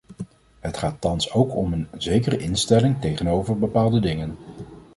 [0.59, 4.37] Het gaat thans ook om een zekere instelling tegenover bepaalde dingen.